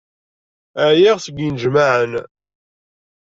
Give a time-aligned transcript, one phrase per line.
[0.89, 2.13] Ɛyiɣ seg yinejmaɛen.